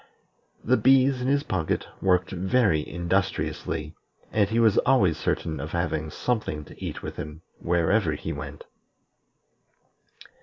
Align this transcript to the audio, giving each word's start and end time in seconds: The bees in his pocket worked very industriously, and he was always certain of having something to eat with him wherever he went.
The 0.63 0.77
bees 0.77 1.21
in 1.21 1.27
his 1.27 1.43
pocket 1.43 1.85
worked 2.01 2.31
very 2.31 2.81
industriously, 2.89 3.93
and 4.31 4.49
he 4.49 4.59
was 4.59 4.79
always 4.79 5.15
certain 5.15 5.59
of 5.59 5.73
having 5.73 6.09
something 6.09 6.65
to 6.65 6.83
eat 6.83 7.03
with 7.03 7.17
him 7.17 7.43
wherever 7.59 8.13
he 8.13 8.33
went. 8.33 8.63